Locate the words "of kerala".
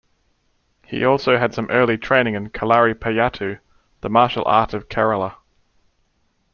4.73-5.35